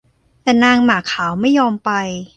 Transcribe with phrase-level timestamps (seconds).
[0.43, 1.89] แต่นางหมาขาวไม่ยอมไป